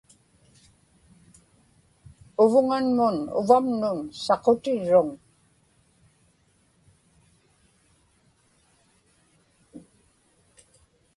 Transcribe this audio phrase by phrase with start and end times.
[2.43, 5.09] uvuŋanmun uvamnun saqutirruŋ